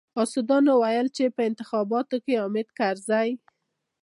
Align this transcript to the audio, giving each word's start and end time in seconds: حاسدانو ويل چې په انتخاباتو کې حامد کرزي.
حاسدانو 0.17 0.71
ويل 0.83 1.07
چې 1.17 1.25
په 1.35 1.41
انتخاباتو 1.49 2.15
کې 2.25 2.33
حامد 2.41 2.67
کرزي. 2.79 3.29